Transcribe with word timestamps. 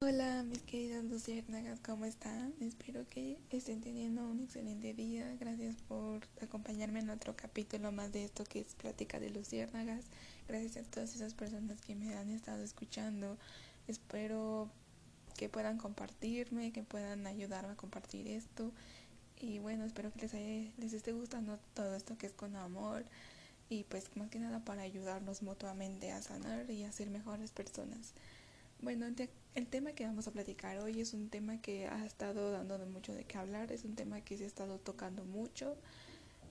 Hola 0.00 0.44
mis 0.44 0.62
queridas 0.62 1.02
luciérnagas, 1.02 1.80
¿cómo 1.80 2.04
están? 2.04 2.54
Espero 2.60 3.04
que 3.08 3.36
estén 3.50 3.80
teniendo 3.80 4.22
un 4.22 4.40
excelente 4.40 4.94
día. 4.94 5.34
Gracias 5.40 5.74
por 5.88 6.20
acompañarme 6.40 7.00
en 7.00 7.10
otro 7.10 7.34
capítulo 7.34 7.90
más 7.90 8.12
de 8.12 8.24
esto 8.24 8.44
que 8.44 8.60
es 8.60 8.76
Plática 8.76 9.18
de 9.18 9.30
Luciérnagas. 9.30 10.04
Gracias 10.46 10.76
a 10.76 10.88
todas 10.88 11.16
esas 11.16 11.34
personas 11.34 11.80
que 11.80 11.96
me 11.96 12.14
han 12.14 12.30
estado 12.30 12.62
escuchando. 12.62 13.36
Espero 13.88 14.70
que 15.36 15.48
puedan 15.48 15.78
compartirme, 15.78 16.70
que 16.70 16.84
puedan 16.84 17.26
ayudarme 17.26 17.72
a 17.72 17.76
compartir 17.76 18.28
esto. 18.28 18.70
Y 19.40 19.58
bueno, 19.58 19.84
espero 19.84 20.12
que 20.12 20.28
les, 20.28 20.78
les 20.78 20.92
esté 20.92 21.10
gustando 21.10 21.58
todo 21.74 21.96
esto 21.96 22.16
que 22.16 22.28
es 22.28 22.32
con 22.32 22.54
amor. 22.54 23.04
Y 23.68 23.82
pues 23.82 24.16
más 24.16 24.30
que 24.30 24.38
nada 24.38 24.64
para 24.64 24.82
ayudarnos 24.82 25.42
mutuamente 25.42 26.12
a 26.12 26.22
sanar 26.22 26.70
y 26.70 26.84
a 26.84 26.92
ser 26.92 27.10
mejores 27.10 27.50
personas. 27.50 28.14
Bueno, 28.80 29.06
el 29.58 29.66
tema 29.66 29.92
que 29.92 30.06
vamos 30.06 30.28
a 30.28 30.30
platicar 30.30 30.78
hoy 30.78 31.00
es 31.00 31.14
un 31.14 31.30
tema 31.30 31.60
que 31.60 31.88
ha 31.88 32.06
estado 32.06 32.52
dando 32.52 32.78
mucho 32.86 33.12
de 33.12 33.24
qué 33.24 33.38
hablar, 33.38 33.72
es 33.72 33.84
un 33.84 33.96
tema 33.96 34.20
que 34.20 34.38
se 34.38 34.44
ha 34.44 34.46
estado 34.46 34.78
tocando 34.78 35.24
mucho. 35.24 35.76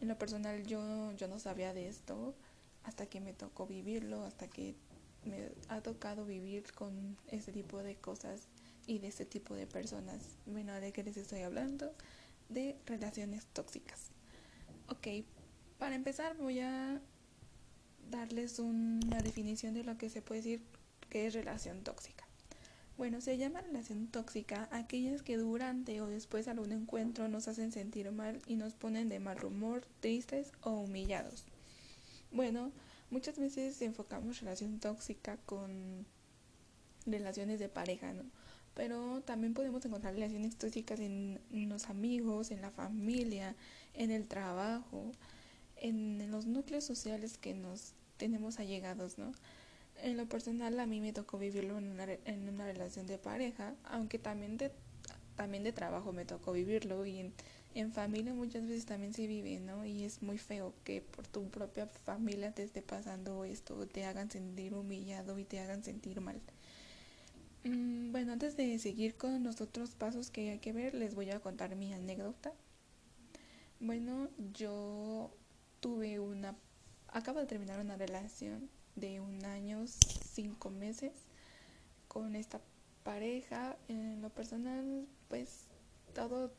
En 0.01 0.09
lo 0.09 0.17
personal 0.17 0.65
yo, 0.65 1.13
yo 1.13 1.29
no 1.29 1.39
sabía 1.39 1.73
de 1.73 1.87
esto 1.87 2.35
hasta 2.83 3.05
que 3.05 3.21
me 3.21 3.31
tocó 3.31 3.65
vivirlo, 3.65 4.25
hasta 4.25 4.49
que 4.49 4.75
me 5.23 5.51
ha 5.69 5.79
tocado 5.79 6.25
vivir 6.25 6.73
con 6.73 7.15
este 7.27 7.53
tipo 7.53 7.81
de 7.81 7.95
cosas 7.95 8.49
y 8.87 8.99
de 8.99 9.07
este 9.07 9.25
tipo 9.25 9.55
de 9.55 9.67
personas. 9.67 10.35
Bueno, 10.45 10.73
¿de 10.73 10.91
qué 10.91 11.01
les 11.01 11.15
estoy 11.15 11.43
hablando? 11.43 11.93
De 12.49 12.75
relaciones 12.85 13.45
tóxicas. 13.53 14.09
Ok, 14.89 15.23
para 15.77 15.95
empezar 15.95 16.35
voy 16.35 16.59
a 16.59 17.01
darles 18.11 18.59
una 18.59 19.21
definición 19.21 19.73
de 19.75 19.85
lo 19.85 19.97
que 19.97 20.09
se 20.09 20.21
puede 20.21 20.41
decir 20.41 20.61
que 21.09 21.25
es 21.25 21.33
relación 21.33 21.85
tóxica. 21.85 22.26
Bueno, 22.97 23.21
se 23.21 23.37
llama 23.37 23.61
relación 23.61 24.07
tóxica 24.07 24.67
aquellas 24.71 25.21
que 25.21 25.37
durante 25.37 26.01
o 26.01 26.07
después 26.07 26.45
de 26.45 26.51
algún 26.51 26.71
encuentro 26.71 27.27
nos 27.27 27.47
hacen 27.47 27.71
sentir 27.71 28.11
mal 28.11 28.41
y 28.47 28.55
nos 28.55 28.73
ponen 28.73 29.07
de 29.07 29.19
mal 29.19 29.43
humor, 29.45 29.85
tristes 29.99 30.51
o 30.61 30.71
humillados. 30.71 31.45
Bueno, 32.31 32.71
muchas 33.11 33.37
veces 33.37 33.79
enfocamos 33.83 34.41
relación 34.41 34.79
tóxica 34.79 35.37
con 35.45 36.07
relaciones 37.05 37.59
de 37.59 37.69
pareja, 37.69 38.13
¿no? 38.13 38.23
Pero 38.73 39.21
también 39.21 39.53
podemos 39.53 39.85
encontrar 39.85 40.15
relaciones 40.15 40.55
tóxicas 40.55 40.99
en, 40.99 41.39
los 41.51 41.89
amigos, 41.89 42.49
en 42.49 42.61
la 42.61 42.71
familia, 42.71 43.55
en 43.93 44.09
el 44.09 44.27
trabajo, 44.27 45.11
en 45.75 46.31
los 46.31 46.47
núcleos 46.47 46.83
sociales 46.83 47.37
que 47.37 47.53
nos 47.53 47.93
tenemos 48.17 48.59
allegados, 48.59 49.19
¿no? 49.19 49.33
En 50.03 50.17
lo 50.17 50.27
personal 50.27 50.79
a 50.79 50.85
mí 50.85 51.01
me 51.01 51.13
tocó 51.13 51.37
vivirlo 51.37 51.77
en 51.77 51.89
una, 51.89 52.05
en 52.25 52.49
una 52.49 52.65
relación 52.65 53.07
de 53.07 53.17
pareja, 53.17 53.75
aunque 53.83 54.19
también 54.19 54.57
de, 54.57 54.71
también 55.35 55.63
de 55.63 55.73
trabajo 55.73 56.13
me 56.13 56.25
tocó 56.25 56.51
vivirlo 56.51 57.05
y 57.05 57.19
en, 57.19 57.33
en 57.73 57.91
familia 57.91 58.33
muchas 58.33 58.63
veces 58.63 58.85
también 58.85 59.13
se 59.13 59.27
vive, 59.27 59.59
¿no? 59.59 59.85
Y 59.85 60.03
es 60.03 60.21
muy 60.21 60.37
feo 60.37 60.73
que 60.83 61.01
por 61.01 61.27
tu 61.27 61.49
propia 61.49 61.87
familia 61.87 62.51
te 62.51 62.63
esté 62.63 62.81
pasando 62.81 63.45
esto, 63.45 63.87
te 63.87 64.05
hagan 64.05 64.29
sentir 64.29 64.73
humillado 64.73 65.37
y 65.39 65.45
te 65.45 65.59
hagan 65.59 65.83
sentir 65.83 66.21
mal. 66.21 66.41
Mm, 67.63 68.11
bueno, 68.11 68.33
antes 68.33 68.55
de 68.55 68.77
seguir 68.79 69.15
con 69.15 69.43
los 69.43 69.61
otros 69.61 69.91
pasos 69.95 70.31
que 70.31 70.51
hay 70.51 70.59
que 70.59 70.73
ver, 70.73 70.93
les 70.93 71.15
voy 71.15 71.29
a 71.31 71.39
contar 71.39 71.75
mi 71.75 71.93
anécdota. 71.93 72.53
Bueno, 73.79 74.29
yo 74.53 75.31
tuve 75.79 76.19
una... 76.19 76.55
Acabo 77.09 77.39
de 77.39 77.45
terminar 77.45 77.79
una 77.79 77.95
relación 77.95 78.69
de 78.97 79.21
un 79.21 79.45
año, 79.45 79.85
cinco 79.87 80.69
meses 80.69 81.13
con 82.07 82.35
esta 82.35 82.59
pareja. 83.03 83.77
En 83.87 84.21
lo 84.21 84.29
personal, 84.29 85.07
pues 85.29 85.67
todo 86.13 86.51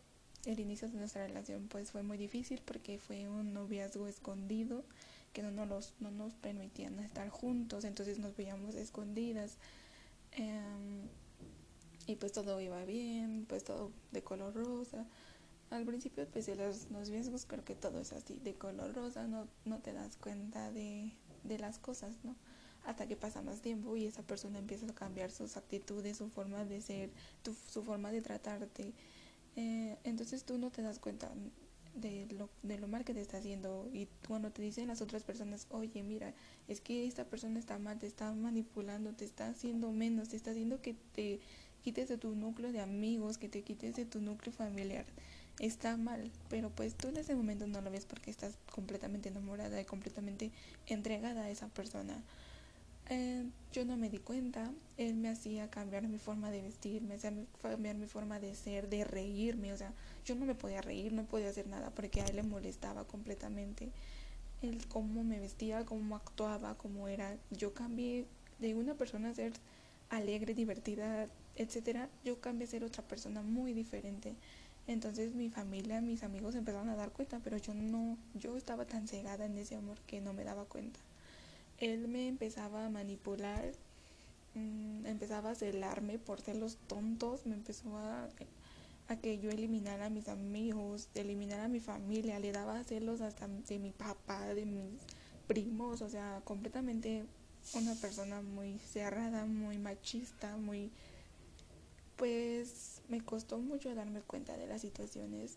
el 0.47 0.61
inicio 0.61 0.89
de 0.89 0.97
nuestra 0.98 1.27
relación 1.27 1.67
pues 1.69 1.91
fue 1.91 2.03
muy 2.03 2.17
difícil 2.17 2.62
porque 2.64 2.98
fue 2.98 3.28
un 3.28 3.53
noviazgo 3.53 4.06
escondido 4.06 4.85
que 5.33 5.42
no 5.42 5.67
nos, 5.67 5.95
no 6.01 6.11
nos 6.11 6.35
permitían 6.35 6.98
estar 7.01 7.29
juntos, 7.29 7.85
entonces 7.85 8.18
nos 8.18 8.35
veíamos 8.36 8.74
escondidas. 8.77 9.58
Em, 10.33 11.02
y 12.07 12.17
pues 12.17 12.33
todo 12.33 12.61
iba 12.61 12.83
bien, 12.85 13.45
pues 13.46 13.64
todo 13.64 13.92
de 14.12 14.23
color 14.23 14.55
rosa. 14.55 15.07
Al 15.70 15.85
principio 15.85 16.27
pues 16.33 16.48
los 16.57 16.91
noviazgos 16.91 17.45
creo 17.45 17.64
que 17.64 17.74
todo 17.74 18.01
es 18.01 18.12
así, 18.12 18.39
de 18.42 18.55
color 18.55 18.95
rosa, 18.95 19.27
no, 19.27 19.48
no 19.67 19.80
te 19.80 19.92
das 19.92 20.17
cuenta 20.17 20.70
de, 20.73 21.12
de 21.44 21.58
las 21.58 21.78
cosas, 21.78 22.16
¿no? 22.24 22.36
Hasta 22.84 23.06
que 23.06 23.16
pasa 23.16 23.42
más 23.42 23.60
tiempo 23.60 23.96
y 23.96 24.06
esa 24.06 24.22
persona 24.22 24.58
empieza 24.58 24.86
a 24.86 24.94
cambiar 24.94 25.30
sus 25.30 25.56
actitudes, 25.56 26.16
su 26.16 26.28
forma 26.30 26.64
de 26.64 26.80
ser, 26.80 27.10
su 27.70 27.82
forma 27.82 28.12
de 28.12 28.22
tratarte. 28.22 28.92
Eh, 29.56 29.96
entonces 30.04 30.44
tú 30.44 30.58
no 30.58 30.70
te 30.70 30.82
das 30.82 30.98
cuenta 30.98 31.30
de 31.94 32.26
lo, 32.30 32.48
de 32.62 32.78
lo 32.78 32.86
mal 32.86 33.04
que 33.04 33.14
te 33.14 33.20
está 33.20 33.38
haciendo 33.38 33.88
y 33.92 34.06
cuando 34.26 34.52
te 34.52 34.62
dicen 34.62 34.86
las 34.86 35.02
otras 35.02 35.24
personas, 35.24 35.66
oye, 35.70 36.02
mira, 36.02 36.32
es 36.68 36.80
que 36.80 37.06
esta 37.06 37.24
persona 37.24 37.58
está 37.58 37.78
mal, 37.78 37.98
te 37.98 38.06
está 38.06 38.32
manipulando, 38.32 39.12
te 39.14 39.24
está 39.24 39.48
haciendo 39.48 39.90
menos, 39.90 40.28
te 40.28 40.36
está 40.36 40.52
haciendo 40.52 40.80
que 40.80 40.94
te 41.12 41.40
quites 41.82 42.08
de 42.08 42.18
tu 42.18 42.34
núcleo 42.34 42.72
de 42.72 42.80
amigos, 42.80 43.38
que 43.38 43.48
te 43.48 43.62
quites 43.62 43.96
de 43.96 44.05
tu 44.05 44.20
núcleo 44.20 44.52
familiar 44.52 45.06
está 45.58 45.96
mal, 45.96 46.30
pero 46.48 46.70
pues 46.70 46.95
tú 46.95 47.08
en 47.08 47.17
ese 47.17 47.35
momento 47.35 47.67
no 47.67 47.80
lo 47.80 47.91
ves 47.91 48.07
porque 48.07 48.30
estás 48.30 48.55
completamente 48.70 49.29
enamorada 49.29 49.80
y 49.80 49.85
completamente 49.85 50.51
entregada 50.86 51.45
a 51.45 51.51
esa 51.51 51.69
persona. 51.69 52.23
Eh, 53.11 53.45
yo 53.73 53.85
no 53.86 53.97
me 53.97 54.11
di 54.11 54.18
cuenta, 54.18 54.70
él 54.98 55.14
me 55.14 55.30
hacía 55.30 55.70
cambiar 55.70 56.07
mi 56.07 56.18
forma 56.18 56.51
de 56.51 56.61
vestir, 56.61 57.02
me 57.02 57.14
hacía 57.14 57.33
cambiar 57.63 57.97
mi 57.97 58.07
forma 58.07 58.39
de 58.39 58.55
ser, 58.55 58.89
de 58.91 59.05
reírme, 59.05 59.73
o 59.73 59.77
sea, 59.79 59.92
yo 60.27 60.35
no 60.35 60.45
me 60.45 60.55
podía 60.55 60.83
reír, 60.83 61.13
no 61.13 61.24
podía 61.24 61.48
hacer 61.48 61.67
nada 61.68 61.91
porque 61.91 62.20
a 62.20 62.27
él 62.27 62.36
le 62.36 62.42
molestaba 62.42 63.05
completamente 63.05 63.89
el 64.61 64.86
cómo 64.89 65.24
me 65.24 65.41
vestía, 65.41 65.86
cómo 65.86 66.17
actuaba, 66.17 66.77
cómo 66.77 67.08
era. 67.08 67.36
Yo 67.51 67.73
cambié 67.73 68.27
de 68.58 68.74
una 68.74 68.95
persona 68.95 69.30
a 69.30 69.35
ser 69.35 69.52
alegre, 70.11 70.52
divertida, 70.55 71.29
etcétera, 71.57 72.08
yo 72.24 72.41
cambié 72.41 72.67
a 72.67 72.70
ser 72.70 72.85
otra 72.85 73.02
persona 73.05 73.41
muy 73.42 73.73
diferente. 73.73 74.35
Entonces 74.88 75.34
mi 75.34 75.50
familia, 75.50 76.00
mis 76.00 76.22
amigos 76.22 76.54
empezaron 76.54 76.88
a 76.88 76.96
dar 76.96 77.12
cuenta, 77.12 77.40
pero 77.44 77.58
yo 77.58 77.74
no, 77.74 78.16
yo 78.34 78.56
estaba 78.56 78.86
tan 78.86 79.06
cegada 79.06 79.44
en 79.44 79.58
ese 79.58 79.76
amor 79.76 79.98
que 80.06 80.22
no 80.22 80.32
me 80.32 80.44
daba 80.44 80.64
cuenta. 80.64 80.98
Él 81.76 82.08
me 82.08 82.26
empezaba 82.26 82.86
a 82.86 82.88
manipular, 82.88 83.66
mm, 84.54 85.04
empezaba 85.04 85.50
a 85.50 85.54
celarme 85.54 86.18
por 86.18 86.40
ser 86.40 86.56
los 86.56 86.76
tontos, 86.76 87.44
me 87.44 87.54
empezó 87.54 87.98
a, 87.98 88.30
a 89.08 89.16
que 89.16 89.38
yo 89.38 89.50
eliminara 89.50 90.06
a 90.06 90.10
mis 90.10 90.28
amigos, 90.28 91.10
eliminara 91.14 91.64
a 91.64 91.68
mi 91.68 91.80
familia, 91.80 92.40
le 92.40 92.52
daba 92.52 92.82
celos 92.82 93.20
hasta 93.20 93.46
de 93.46 93.78
mi 93.78 93.90
papá, 93.92 94.55
de 94.55 94.64
mis 94.64 95.02
primos, 95.46 96.00
o 96.00 96.08
sea, 96.08 96.40
completamente 96.44 97.26
una 97.74 97.94
persona 97.94 98.40
muy 98.40 98.78
cerrada, 98.78 99.44
muy 99.44 99.76
machista, 99.76 100.56
muy 100.56 100.90
pues 102.18 103.01
me 103.08 103.20
costó 103.23 103.58
mucho 103.58 103.95
darme 103.95 104.20
cuenta 104.20 104.56
de 104.58 104.67
las 104.67 104.83
situaciones. 104.83 105.56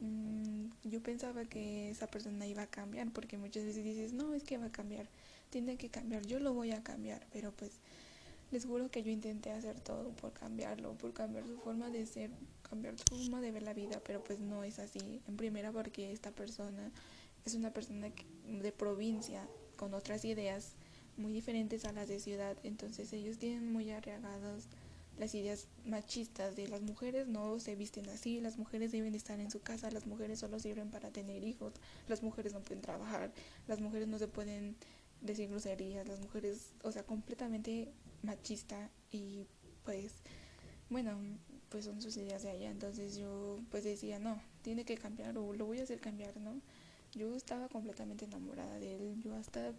Mm, 0.00 0.70
yo 0.84 1.02
pensaba 1.02 1.44
que 1.44 1.90
esa 1.90 2.06
persona 2.06 2.46
iba 2.46 2.62
a 2.62 2.66
cambiar 2.66 3.12
porque 3.12 3.38
muchas 3.38 3.64
veces 3.64 3.84
dices, 3.84 4.12
no, 4.14 4.34
es 4.34 4.42
que 4.42 4.58
va 4.58 4.66
a 4.66 4.72
cambiar, 4.72 5.06
tiene 5.50 5.76
que 5.76 5.90
cambiar, 5.90 6.26
yo 6.26 6.40
lo 6.40 6.54
voy 6.54 6.72
a 6.72 6.82
cambiar, 6.82 7.24
pero 7.32 7.52
pues 7.52 7.72
les 8.50 8.64
juro 8.64 8.90
que 8.90 9.02
yo 9.02 9.10
intenté 9.10 9.50
hacer 9.50 9.78
todo 9.78 10.10
por 10.10 10.32
cambiarlo, 10.32 10.94
por 10.94 11.12
cambiar 11.12 11.46
su 11.46 11.58
forma 11.58 11.90
de 11.90 12.06
ser, 12.06 12.30
cambiar 12.68 12.96
su 12.98 13.16
forma 13.16 13.42
de 13.42 13.52
ver 13.52 13.62
la 13.62 13.74
vida, 13.74 14.00
pero 14.04 14.24
pues 14.24 14.40
no 14.40 14.64
es 14.64 14.78
así. 14.78 15.20
En 15.28 15.36
primera 15.36 15.70
porque 15.70 16.12
esta 16.12 16.30
persona 16.30 16.90
es 17.44 17.54
una 17.54 17.72
persona 17.72 18.10
de 18.48 18.72
provincia 18.72 19.46
con 19.76 19.92
otras 19.92 20.24
ideas 20.24 20.72
muy 21.18 21.34
diferentes 21.34 21.84
a 21.84 21.92
las 21.92 22.08
de 22.08 22.20
ciudad, 22.20 22.56
entonces 22.62 23.12
ellos 23.12 23.38
tienen 23.38 23.70
muy 23.70 23.90
arraigados 23.90 24.68
las 25.18 25.34
ideas 25.34 25.68
machistas 25.84 26.56
de 26.56 26.68
las 26.68 26.82
mujeres 26.82 27.26
no 27.26 27.58
se 27.58 27.74
visten 27.74 28.08
así, 28.08 28.40
las 28.40 28.58
mujeres 28.58 28.92
deben 28.92 29.14
estar 29.14 29.40
en 29.40 29.50
su 29.50 29.60
casa, 29.60 29.90
las 29.90 30.06
mujeres 30.06 30.40
solo 30.40 30.58
sirven 30.58 30.90
para 30.90 31.10
tener 31.10 31.42
hijos, 31.44 31.72
las 32.08 32.22
mujeres 32.22 32.52
no 32.52 32.60
pueden 32.60 32.82
trabajar, 32.82 33.32
las 33.66 33.80
mujeres 33.80 34.08
no 34.08 34.18
se 34.18 34.28
pueden 34.28 34.76
decir 35.20 35.48
groserías, 35.48 36.06
las 36.06 36.20
mujeres, 36.20 36.72
o 36.82 36.92
sea, 36.92 37.04
completamente 37.04 37.92
machista 38.22 38.90
y 39.10 39.46
pues 39.84 40.12
bueno, 40.90 41.18
pues 41.68 41.86
son 41.86 42.00
sus 42.00 42.16
ideas 42.16 42.42
de 42.42 42.50
allá, 42.50 42.70
entonces 42.70 43.16
yo 43.16 43.58
pues 43.70 43.84
decía, 43.84 44.18
no, 44.18 44.40
tiene 44.62 44.84
que 44.84 44.96
cambiar 44.96 45.38
o 45.38 45.52
lo 45.52 45.66
voy 45.66 45.80
a 45.80 45.84
hacer 45.84 46.00
cambiar, 46.00 46.36
¿no? 46.36 46.60
Yo 47.14 47.34
estaba 47.34 47.68
completamente 47.68 48.26
enamorada 48.26 48.78
de 48.78 48.96
él, 48.96 49.22
yo 49.22 49.34
hasta 49.34 49.72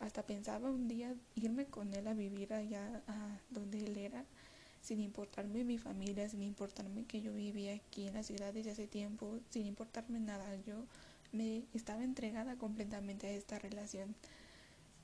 hasta 0.00 0.26
pensaba 0.26 0.70
un 0.70 0.88
día 0.88 1.14
irme 1.34 1.66
con 1.66 1.94
él 1.94 2.06
a 2.06 2.14
vivir 2.14 2.52
allá 2.52 3.02
a 3.06 3.40
donde 3.50 3.78
él 3.84 3.96
era 3.96 4.24
sin 4.82 5.00
importarme 5.00 5.64
mi 5.64 5.78
familia, 5.78 6.28
sin 6.28 6.42
importarme 6.42 7.04
que 7.04 7.20
yo 7.20 7.32
vivía 7.32 7.74
aquí 7.74 8.06
en 8.06 8.14
la 8.14 8.22
ciudad 8.22 8.52
desde 8.52 8.72
hace 8.72 8.86
tiempo, 8.86 9.38
sin 9.50 9.66
importarme 9.66 10.20
nada, 10.20 10.56
yo 10.66 10.84
me 11.32 11.64
estaba 11.74 12.04
entregada 12.04 12.56
completamente 12.56 13.26
a 13.26 13.30
esta 13.30 13.58
relación. 13.58 14.14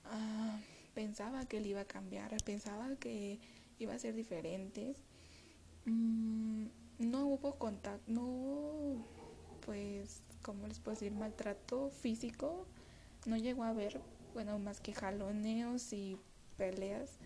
Ah, 0.04 0.58
pensaba 0.94 1.46
que 1.46 1.58
él 1.58 1.66
iba 1.66 1.80
a 1.80 1.84
cambiar, 1.86 2.34
pensaba 2.44 2.96
que 2.96 3.38
iba 3.78 3.94
a 3.94 3.98
ser 3.98 4.14
diferente. 4.14 4.94
Mm, 5.86 6.66
no 6.98 7.26
hubo 7.26 7.56
contacto, 7.56 8.10
no 8.10 9.04
pues, 9.64 10.22
¿cómo 10.42 10.66
les 10.68 10.78
puedo 10.78 10.94
decir? 10.94 11.12
Maltrato 11.12 11.90
físico. 11.90 12.66
No 13.26 13.36
llegó 13.36 13.64
a 13.64 13.70
haber, 13.70 14.00
bueno, 14.34 14.58
más 14.58 14.80
que 14.80 14.92
jaloneos 14.92 15.92
y 15.92 16.18
peleas, 16.56 17.18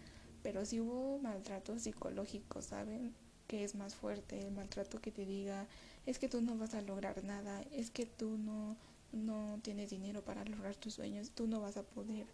pero 0.43 0.65
sí 0.65 0.81
hubo 0.81 1.19
maltrato 1.19 1.79
psicológico, 1.79 2.63
¿saben? 2.63 3.15
Que 3.47 3.65
es 3.65 3.75
más 3.75 3.95
fuerte, 3.95 4.41
el 4.41 4.53
maltrato 4.53 5.01
que 5.01 5.11
te 5.11 5.25
diga, 5.25 5.67
es 6.07 6.19
que 6.19 6.29
tú 6.29 6.41
no 6.41 6.57
vas 6.57 6.75
a 6.75 6.83
lograr 6.83 7.25
nada, 7.25 7.63
es 7.73 7.91
que 7.91 8.07
tú 8.07 8.39
no, 8.39 8.77
no 9.13 9.59
tienes 9.63 9.91
dinero 9.91 10.23
para 10.23 10.45
lograr 10.45 10.75
tus 10.77 10.95
sueños, 10.95 11.31
tú 11.31 11.47
no 11.47 11.61
vas 11.61 11.77
a 11.77 11.83
poder, 11.83 12.27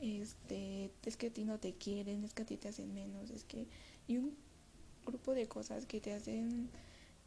este, 0.00 0.90
es 1.04 1.16
que 1.16 1.28
a 1.28 1.32
ti 1.32 1.44
no 1.44 1.58
te 1.58 1.74
quieren, 1.74 2.24
es 2.24 2.34
que 2.34 2.42
a 2.42 2.46
ti 2.46 2.56
te 2.56 2.68
hacen 2.68 2.94
menos, 2.94 3.30
es 3.30 3.44
que, 3.44 3.66
y 4.06 4.18
un 4.18 4.36
grupo 5.06 5.34
de 5.34 5.48
cosas 5.48 5.86
que 5.86 6.00
te 6.00 6.12
hacen 6.12 6.70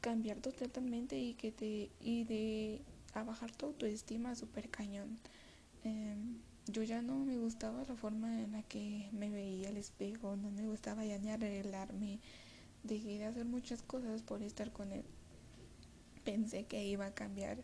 cambiar 0.01 0.37
totalmente 0.39 1.17
y 1.17 1.33
que 1.33 1.51
te, 1.51 1.89
y 2.01 2.25
de 2.25 2.81
a 3.13 3.23
bajar 3.23 3.51
tu 3.51 3.67
autoestima 3.67 4.35
súper 4.35 4.69
cañón. 4.69 5.17
Em, 5.83 6.39
yo 6.67 6.83
ya 6.83 7.01
no 7.01 7.15
me 7.19 7.37
gustaba 7.37 7.83
la 7.87 7.95
forma 7.95 8.41
en 8.41 8.53
la 8.53 8.63
que 8.63 9.09
me 9.11 9.29
veía 9.29 9.69
al 9.69 9.77
espejo, 9.77 10.35
no 10.37 10.49
me 10.49 10.67
gustaba 10.67 11.05
ya 11.05 11.17
ni 11.17 11.29
arreglarme, 11.29 12.19
dejé 12.83 13.17
de 13.17 13.25
hacer 13.25 13.45
muchas 13.45 13.81
cosas 13.81 14.21
por 14.21 14.41
estar 14.41 14.71
con 14.71 14.91
él. 14.91 15.03
Pensé 16.23 16.65
que 16.65 16.85
iba 16.85 17.05
a 17.05 17.13
cambiar. 17.13 17.57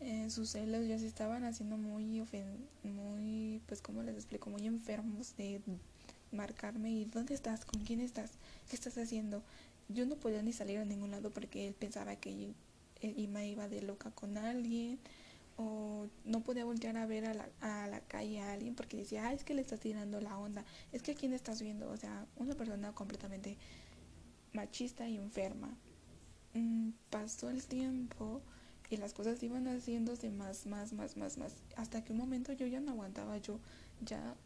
Eh, 0.00 0.28
sus 0.28 0.50
celos 0.50 0.86
ya 0.86 0.98
se 0.98 1.06
estaban 1.06 1.44
haciendo 1.44 1.78
muy, 1.78 2.26
muy, 2.82 3.62
pues 3.66 3.80
como 3.80 4.02
les 4.02 4.16
explico, 4.16 4.50
muy 4.50 4.66
enfermos 4.66 5.34
de 5.36 5.62
marcarme 6.30 6.90
y 6.90 7.04
¿dónde 7.06 7.32
estás? 7.32 7.64
¿Con 7.64 7.84
quién 7.84 8.00
estás? 8.00 8.32
¿Qué 8.68 8.76
estás 8.76 8.98
haciendo? 8.98 9.42
Yo 9.88 10.04
no 10.04 10.16
podía 10.16 10.42
ni 10.42 10.52
salir 10.52 10.78
a 10.78 10.84
ningún 10.84 11.10
lado 11.10 11.30
porque 11.30 11.68
él 11.68 11.74
pensaba 11.74 12.16
que 12.16 12.52
Ima 13.00 13.44
iba 13.44 13.68
de 13.68 13.80
loca 13.80 14.10
con 14.10 14.36
alguien 14.36 14.98
o 15.56 16.06
no 16.24 16.42
podía 16.42 16.64
voltear 16.64 16.96
a 16.96 17.06
ver 17.06 17.26
a 17.26 17.34
la, 17.34 17.48
a 17.60 17.86
la 17.86 18.00
calle 18.00 18.40
a 18.40 18.52
alguien 18.52 18.74
porque 18.74 18.96
decía, 18.96 19.26
ah, 19.26 19.32
es 19.32 19.44
que 19.44 19.54
le 19.54 19.62
estás 19.62 19.80
tirando 19.80 20.20
la 20.20 20.38
onda, 20.38 20.64
es 20.92 21.02
que 21.02 21.12
a 21.12 21.14
quién 21.14 21.32
estás 21.32 21.62
viendo, 21.62 21.90
o 21.90 21.96
sea, 21.96 22.26
una 22.36 22.54
persona 22.54 22.92
completamente 22.92 23.56
machista 24.52 25.08
y 25.08 25.16
enferma. 25.16 25.76
Mm, 26.54 26.90
pasó 27.10 27.50
el 27.50 27.64
tiempo 27.64 28.40
y 28.90 28.96
las 28.96 29.12
cosas 29.12 29.42
iban 29.42 29.66
haciéndose 29.66 30.30
más, 30.30 30.66
más, 30.66 30.92
más, 30.92 31.16
más, 31.16 31.38
más, 31.38 31.54
hasta 31.76 32.04
que 32.04 32.12
un 32.12 32.18
momento 32.18 32.52
yo 32.52 32.66
ya 32.66 32.80
no 32.80 32.92
aguantaba, 32.92 33.38
yo 33.38 33.58
ya 34.04 34.36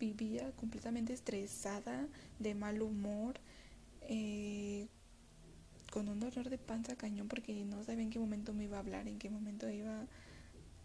vivía 0.00 0.50
completamente 0.52 1.12
estresada, 1.12 2.08
de 2.38 2.54
mal 2.54 2.82
humor, 2.82 3.34
eh, 4.02 4.88
con 5.92 6.08
un 6.08 6.18
dolor 6.18 6.50
de 6.50 6.58
panza 6.58 6.96
cañón 6.96 7.28
porque 7.28 7.64
no 7.64 7.84
sabía 7.84 8.02
en 8.02 8.10
qué 8.10 8.18
momento 8.18 8.52
me 8.52 8.64
iba 8.64 8.76
a 8.78 8.80
hablar, 8.80 9.06
en 9.06 9.18
qué 9.18 9.30
momento 9.30 9.70
iba 9.70 10.06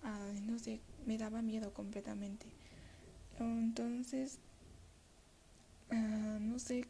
a, 0.04 0.18
no 0.46 0.60
sé, 0.60 0.80
me 1.06 1.18
daba 1.18 1.42
miedo 1.42 1.74
completamente. 1.74 2.46
Entonces, 3.40 4.38
ah, 5.92 6.38
no 6.42 6.60
sé, 6.60 6.86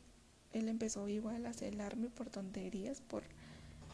él 0.53 0.67
empezó 0.67 1.07
igual 1.07 1.45
a 1.45 1.53
celarme 1.53 2.09
por 2.09 2.29
tonterías, 2.29 3.01
por, 3.01 3.23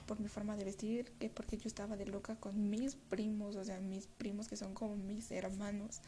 por 0.05 0.19
mi 0.19 0.27
forma 0.27 0.55
de 0.55 0.65
vestir, 0.65 1.11
que 1.19 1.29
porque 1.29 1.57
yo 1.57 1.67
estaba 1.67 1.97
de 1.97 2.05
loca 2.05 2.35
con 2.35 2.69
mis 2.69 2.95
primos, 2.95 3.55
o 3.55 3.63
sea, 3.65 3.79
mis 3.79 4.07
primos 4.07 4.47
que 4.47 4.55
son 4.57 4.73
como 4.73 4.95
mis 4.95 5.31
hermanos. 5.31 6.01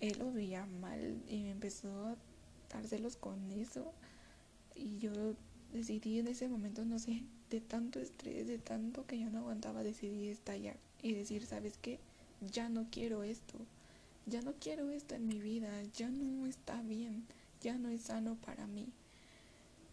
Él 0.00 0.18
lo 0.18 0.32
veía 0.32 0.66
mal 0.66 1.22
y 1.28 1.42
me 1.42 1.50
empezó 1.50 2.06
a 2.06 2.16
dar 2.72 2.86
celos 2.86 3.16
con 3.16 3.50
eso. 3.52 3.92
Y 4.74 4.98
yo 4.98 5.12
decidí 5.72 6.18
en 6.18 6.28
ese 6.28 6.48
momento, 6.48 6.84
no 6.84 6.98
sé, 6.98 7.22
de 7.50 7.60
tanto 7.60 8.00
estrés, 8.00 8.46
de 8.46 8.58
tanto 8.58 9.06
que 9.06 9.18
yo 9.18 9.30
no 9.30 9.40
aguantaba, 9.40 9.82
decidí 9.82 10.28
estallar 10.28 10.76
y 11.02 11.12
decir, 11.14 11.46
¿sabes 11.46 11.78
qué? 11.80 11.98
Ya 12.40 12.68
no 12.68 12.86
quiero 12.90 13.22
esto, 13.22 13.58
ya 14.26 14.40
no 14.42 14.54
quiero 14.54 14.90
esto 14.90 15.14
en 15.14 15.26
mi 15.26 15.40
vida, 15.40 15.70
ya 15.94 16.08
no 16.08 16.46
está 16.46 16.80
bien, 16.82 17.24
ya 17.60 17.76
no 17.76 17.90
es 17.90 18.02
sano 18.02 18.36
para 18.36 18.66
mí. 18.66 18.88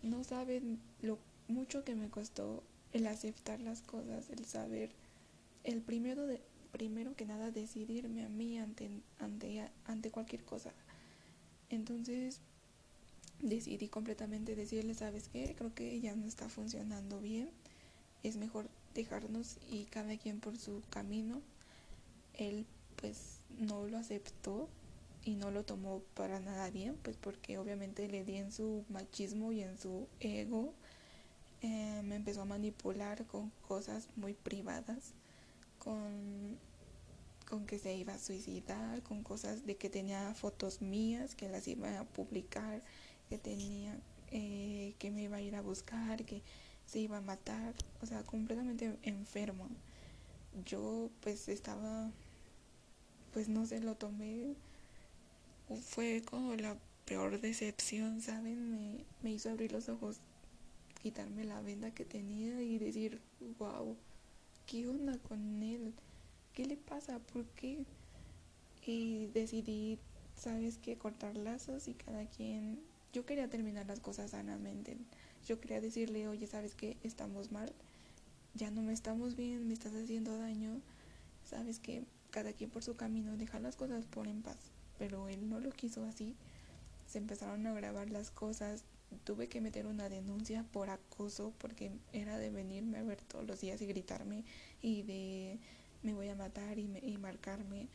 No 0.02 0.24
saben 0.24 0.80
lo 1.02 1.20
mucho 1.48 1.84
que 1.84 1.96
me 1.96 2.10
costó 2.10 2.64
el 2.94 3.08
aceptar 3.08 3.60
las 3.60 3.82
cosas, 3.82 4.30
el 4.30 4.46
saber, 4.46 4.92
el 5.64 5.82
primero 5.82 6.26
de 6.26 6.42
primero 6.72 7.16
que 7.16 7.26
nada 7.26 7.52
decidirme 7.52 8.24
a 8.24 8.30
mí 8.30 8.60
ante 8.60 8.90
ante 9.20 9.70
ante 9.86 10.12
cualquier 10.12 10.44
cosa. 10.44 10.72
Entonces, 11.70 12.40
decidí 13.42 13.88
completamente 13.88 14.56
decirle, 14.56 14.94
¿sabes 14.94 15.30
qué? 15.30 15.54
Creo 15.58 15.74
que 15.74 16.00
ya 16.00 16.16
no 16.16 16.26
está 16.26 16.50
funcionando 16.50 17.20
bien. 17.20 17.50
Es 18.24 18.38
mejor 18.38 18.70
dejarnos 18.94 19.58
y 19.70 19.86
cada 19.86 20.18
quien 20.18 20.40
por 20.40 20.58
su 20.58 20.82
camino. 20.90 21.42
Él 22.38 22.66
pues 22.96 23.40
no 23.60 23.86
lo 23.88 23.98
aceptó 23.98 24.70
y 25.24 25.36
no 25.36 25.52
lo 25.52 25.64
tomó 25.64 26.02
para 26.14 26.40
nada 26.40 26.70
bien, 26.70 26.98
pues 27.04 27.18
porque 27.18 27.58
obviamente 27.58 28.08
le 28.08 28.24
di 28.24 28.38
en 28.38 28.52
su 28.52 28.86
machismo 28.90 29.52
y 29.52 29.62
en 29.62 29.78
su 29.78 30.08
ego. 30.20 30.74
Eh, 31.62 32.02
me 32.04 32.16
empezó 32.16 32.44
a 32.44 32.46
manipular 32.46 33.26
con 33.26 33.52
cosas 33.68 34.08
muy 34.16 34.34
privadas, 34.34 35.14
con, 35.80 36.58
con 37.50 37.66
que 37.66 37.80
se 37.80 37.96
iba 37.96 38.14
a 38.14 38.20
suicidar, 38.20 39.02
con 39.04 39.24
cosas 39.24 39.66
de 39.66 39.76
que 39.76 39.90
tenía 39.90 40.34
fotos 40.36 40.82
mías 40.82 41.36
que 41.36 41.50
las 41.50 41.68
iba 41.68 42.00
a 42.00 42.04
publicar 42.06 42.82
que 43.30 43.38
tenía, 43.38 43.98
eh, 44.32 44.94
que 45.00 45.12
me 45.12 45.24
iba 45.24 45.38
a 45.38 45.42
ir 45.42 45.56
a 45.56 45.62
buscar, 45.62 46.24
que 46.26 46.42
se 46.86 47.00
iba 47.00 47.18
a 47.18 47.22
matar, 47.22 47.74
o 48.02 48.06
sea, 48.06 48.24
completamente 48.24 48.98
enfermo. 49.04 49.68
Yo 50.66 51.10
pues 51.22 51.50
estaba, 51.50 52.12
pues 53.38 53.50
no 53.50 53.68
sé, 53.68 53.80
lo 53.82 53.94
tomé, 53.94 54.56
fue 55.84 56.24
como 56.28 56.56
la 56.56 56.76
peor 57.06 57.40
decepción, 57.40 58.20
¿saben? 58.20 58.72
Me, 58.72 59.06
me 59.22 59.30
hizo 59.30 59.52
abrir 59.52 59.74
los 59.74 59.90
ojos, 59.90 60.18
quitarme 61.04 61.44
la 61.44 61.62
venda 61.62 61.92
que 61.92 62.04
tenía 62.04 62.60
y 62.64 62.80
decir, 62.80 63.22
wow, 63.60 63.96
¿qué 64.66 64.88
onda 64.88 65.20
con 65.20 65.62
él? 65.62 65.94
¿Qué 66.56 66.66
le 66.66 66.78
pasa? 66.78 67.20
¿Por 67.20 67.46
qué? 67.50 67.86
Y 68.88 69.28
decidí, 69.28 70.00
¿sabes 70.36 70.80
qué? 70.80 70.98
Cortar 70.98 71.38
lazos 71.38 71.88
y 71.88 71.94
cada 71.94 72.26
quien 72.26 72.80
yo 73.14 73.28
quería 73.28 73.52
terminar 73.52 73.86
las 73.86 74.00
cosas 74.00 74.32
sanamente. 74.32 74.98
Yo 75.46 75.62
quería 75.62 75.80
decirle, 75.80 76.28
oye, 76.28 76.48
¿sabes 76.48 76.74
qué? 76.74 76.98
Estamos 77.04 77.52
mal. 77.52 77.72
Ya 78.56 78.72
no 78.72 78.82
me 78.82 78.94
estamos 78.94 79.36
bien, 79.36 79.68
me 79.68 79.76
estás 79.76 79.94
haciendo 79.94 80.36
daño. 80.40 80.82
Sabes 81.48 81.78
que 81.78 82.04
cada 82.32 82.54
quien 82.54 82.70
por 82.70 82.84
su 82.84 82.96
camino 82.96 83.38
deja 83.38 83.60
las 83.60 83.76
cosas 83.76 84.06
por 84.06 84.28
en 84.28 84.42
paz. 84.42 84.58
Pero 84.98 85.30
él 85.30 85.50
no 85.50 85.60
lo 85.60 85.72
quiso 85.72 86.06
así. 86.06 86.36
Se 87.08 87.18
empezaron 87.18 87.66
a 87.68 87.74
grabar 87.74 88.10
las 88.10 88.32
cosas. 88.32 88.84
Tuve 89.24 89.48
que 89.48 89.62
meter 89.62 89.88
una 89.88 90.10
denuncia 90.10 90.66
por 90.72 90.90
acoso 90.90 91.54
porque 91.60 91.92
era 92.12 92.38
de 92.38 92.50
venirme 92.50 92.98
a 92.98 93.04
ver 93.04 93.22
todos 93.22 93.46
los 93.46 93.62
días 93.62 93.82
y 93.82 93.86
gritarme 93.86 94.44
y 94.82 95.04
de 95.04 95.60
me 96.04 96.14
voy 96.14 96.30
a 96.30 96.36
matar 96.36 96.78
y, 96.78 96.90
y 97.02 97.18
marcarme. 97.18 97.88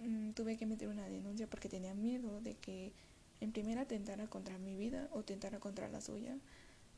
Mm, 0.00 0.30
tuve 0.32 0.56
que 0.56 0.66
meter 0.66 0.88
una 0.88 1.08
denuncia 1.08 1.46
porque 1.48 1.68
tenía 1.68 1.94
miedo 1.94 2.40
de 2.40 2.54
que 2.54 2.92
en 3.40 3.52
primera 3.52 3.86
tentara 3.86 4.26
contra 4.28 4.58
mi 4.58 4.76
vida 4.76 5.08
o 5.12 5.22
tentara 5.22 5.58
contra 5.60 5.88
la 5.88 6.00
suya. 6.00 6.36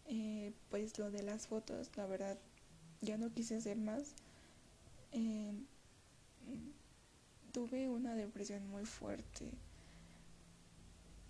Eh, 0.06 0.52
pues 0.70 0.98
lo 0.98 1.10
de 1.10 1.22
las 1.22 1.46
fotos, 1.46 1.90
la 1.96 2.06
verdad, 2.06 2.38
ya 3.00 3.18
no 3.18 3.32
quise 3.32 3.56
hacer 3.56 3.76
más. 3.76 4.14
Eh, 5.12 5.52
tuve 7.52 7.88
una 7.88 8.14
depresión 8.14 8.68
muy 8.68 8.84
fuerte. 8.84 9.52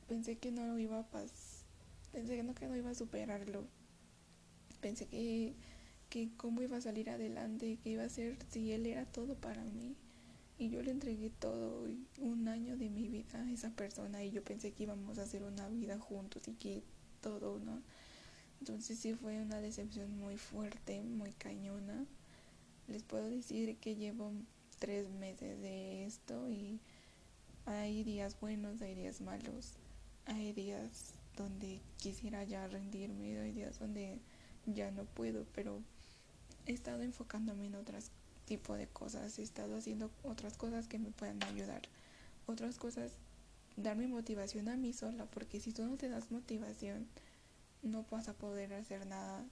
Pensé 0.08 0.38
que 0.38 0.50
no 0.50 0.66
lo 0.66 0.78
iba 0.78 0.98
a 1.00 1.06
pasar. 1.06 1.66
Pensé 2.12 2.36
que 2.36 2.42
no, 2.42 2.54
que 2.54 2.66
no 2.66 2.76
iba 2.76 2.90
a 2.90 2.94
superarlo. 2.94 3.66
Pensé 4.80 5.06
que, 5.06 5.54
que 6.08 6.30
cómo 6.36 6.62
iba 6.62 6.76
a 6.76 6.80
salir 6.80 7.10
adelante, 7.10 7.78
que 7.82 7.90
iba 7.90 8.04
a 8.04 8.08
ser 8.08 8.38
si 8.50 8.72
él 8.72 8.86
era 8.86 9.04
todo 9.04 9.34
para 9.34 9.62
mí 9.64 9.96
y 10.58 10.70
yo 10.70 10.82
le 10.82 10.90
entregué 10.90 11.30
todo 11.30 11.86
un 12.18 12.48
año 12.48 12.76
de 12.76 12.90
mi 12.90 13.06
vida 13.06 13.40
a 13.40 13.50
esa 13.52 13.70
persona 13.70 14.24
y 14.24 14.32
yo 14.32 14.42
pensé 14.42 14.72
que 14.72 14.82
íbamos 14.82 15.18
a 15.18 15.22
hacer 15.22 15.44
una 15.44 15.68
vida 15.68 15.98
juntos 15.98 16.48
y 16.48 16.54
que 16.54 16.82
todo, 17.20 17.60
¿no? 17.60 17.80
Entonces 18.58 18.98
sí 18.98 19.14
fue 19.14 19.40
una 19.40 19.60
decepción 19.60 20.18
muy 20.18 20.36
fuerte, 20.36 21.00
muy 21.00 21.30
cañona. 21.30 22.04
Les 22.88 23.04
puedo 23.04 23.28
decir 23.28 23.76
que 23.76 23.94
llevo 23.94 24.32
tres 24.78 25.08
meses 25.10 25.60
de 25.60 26.06
esto 26.06 26.50
y 26.50 26.80
hay 27.66 28.04
días 28.04 28.38
buenos, 28.40 28.80
hay 28.80 28.94
días 28.94 29.20
malos, 29.20 29.74
hay 30.26 30.52
días 30.52 31.14
donde 31.36 31.80
quisiera 31.98 32.44
ya 32.44 32.66
rendirme, 32.66 33.38
hay 33.38 33.52
días 33.52 33.78
donde 33.78 34.18
ya 34.66 34.90
no 34.90 35.04
puedo, 35.04 35.46
pero 35.54 35.80
he 36.66 36.72
estado 36.72 37.02
enfocándome 37.02 37.66
en 37.66 37.74
otras 37.74 38.10
tipo 38.46 38.74
de 38.74 38.86
cosas, 38.86 39.38
he 39.38 39.42
estado 39.42 39.76
haciendo 39.76 40.10
otras 40.22 40.56
cosas 40.56 40.88
que 40.88 40.98
me 40.98 41.10
puedan 41.10 41.42
ayudar, 41.44 41.82
otras 42.46 42.78
cosas, 42.78 43.12
darme 43.76 44.08
motivación 44.08 44.68
a 44.68 44.76
mí 44.76 44.92
sola, 44.92 45.26
porque 45.26 45.60
si 45.60 45.72
tú 45.72 45.84
no 45.84 45.96
te 45.96 46.08
das 46.08 46.30
motivación, 46.30 47.06
no 47.82 48.04
vas 48.10 48.28
a 48.28 48.34
poder 48.34 48.72
hacer 48.74 49.06
nada. 49.06 49.44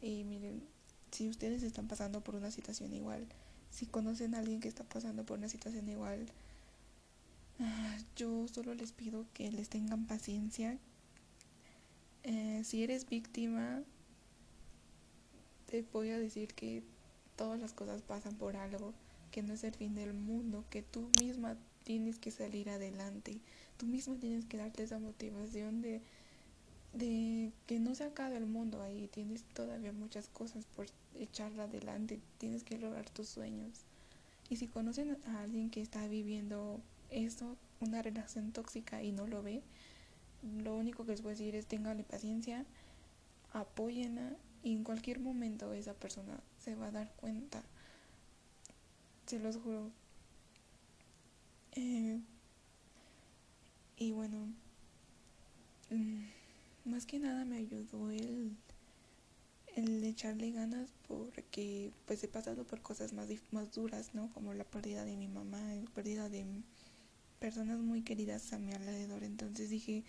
Y 0.00 0.24
miren, 0.24 0.62
si 1.10 1.28
ustedes 1.28 1.62
están 1.62 1.86
pasando 1.86 2.22
por 2.22 2.34
una 2.34 2.50
situación 2.50 2.94
igual, 2.94 3.26
si 3.70 3.86
conocen 3.86 4.34
a 4.34 4.38
alguien 4.38 4.60
que 4.60 4.68
está 4.68 4.84
pasando 4.84 5.24
por 5.24 5.38
una 5.38 5.48
situación 5.48 5.88
igual, 5.88 6.26
ah, 7.60 7.98
yo 8.16 8.46
solo 8.48 8.74
les 8.74 8.92
pido 8.92 9.26
que 9.32 9.50
les 9.50 9.68
tengan 9.68 10.06
paciencia. 10.06 10.78
Eh, 12.24 12.62
si 12.64 12.82
eres 12.82 13.08
víctima, 13.08 13.82
te 15.66 15.84
voy 15.92 16.10
a 16.10 16.18
decir 16.18 16.52
que 16.54 16.82
todas 17.36 17.58
las 17.60 17.72
cosas 17.72 18.02
pasan 18.02 18.34
por 18.34 18.56
algo, 18.56 18.92
que 19.30 19.42
no 19.42 19.54
es 19.54 19.64
el 19.64 19.74
fin 19.74 19.94
del 19.94 20.12
mundo, 20.12 20.64
que 20.68 20.82
tú 20.82 21.08
misma 21.20 21.56
tienes 21.84 22.18
que 22.18 22.30
salir 22.30 22.68
adelante, 22.68 23.40
tú 23.78 23.86
misma 23.86 24.16
tienes 24.16 24.44
que 24.44 24.58
darte 24.58 24.82
esa 24.82 24.98
motivación 24.98 25.80
de, 25.80 26.02
de 26.92 27.52
que 27.66 27.78
no 27.78 27.94
se 27.94 28.04
acabe 28.04 28.36
el 28.36 28.46
mundo 28.46 28.82
ahí, 28.82 29.08
tienes 29.08 29.44
todavía 29.54 29.92
muchas 29.92 30.28
cosas 30.28 30.64
por 30.76 30.86
echarla 31.18 31.64
adelante, 31.64 32.20
tienes 32.38 32.64
que 32.64 32.78
lograr 32.78 33.08
tus 33.10 33.28
sueños. 33.28 33.84
Y 34.48 34.56
si 34.56 34.66
conocen 34.66 35.16
a 35.26 35.42
alguien 35.42 35.70
que 35.70 35.80
está 35.80 36.06
viviendo 36.08 36.80
eso, 37.10 37.56
una 37.80 38.02
relación 38.02 38.52
tóxica 38.52 39.02
y 39.02 39.12
no 39.12 39.26
lo 39.26 39.42
ve, 39.42 39.62
lo 40.62 40.76
único 40.76 41.04
que 41.04 41.12
les 41.12 41.22
voy 41.22 41.30
a 41.30 41.34
decir 41.34 41.54
es 41.54 41.66
tenganle 41.66 42.02
paciencia, 42.02 42.64
apóyenla 43.52 44.36
y 44.62 44.74
en 44.74 44.84
cualquier 44.84 45.20
momento 45.20 45.72
esa 45.72 45.94
persona 45.94 46.40
se 46.58 46.74
va 46.74 46.86
a 46.88 46.90
dar 46.92 47.12
cuenta. 47.16 47.62
Se 49.26 49.38
los 49.38 49.56
juro. 49.56 49.90
Eh, 51.72 52.18
y 53.96 54.12
bueno, 54.12 54.48
mm, 55.90 56.24
más 56.90 57.06
que 57.06 57.18
nada 57.18 57.44
me 57.44 57.56
ayudó 57.56 58.10
el, 58.10 58.56
el 59.76 60.04
echarle 60.04 60.50
ganas 60.50 60.90
porque 61.06 61.92
pues 62.06 62.22
he 62.24 62.28
pasado 62.28 62.64
por 62.64 62.82
cosas 62.82 63.12
más, 63.12 63.28
más 63.52 63.72
duras, 63.72 64.14
¿no? 64.14 64.30
Como 64.32 64.52
la 64.54 64.64
pérdida 64.64 65.04
de 65.04 65.16
mi 65.16 65.28
mamá, 65.28 65.60
la 65.74 65.90
pérdida 65.90 66.28
de 66.28 66.44
personas 67.38 67.78
muy 67.78 68.02
queridas 68.02 68.52
a 68.52 68.58
mi 68.58 68.72
alrededor. 68.72 69.24
Entonces 69.24 69.70
dije, 69.70 70.04